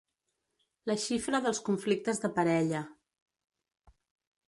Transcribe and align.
La 0.91 0.95
xifra 1.03 1.43
dels 1.47 1.61
conflictes 1.69 2.25
de 2.25 2.35
parella. 2.41 2.85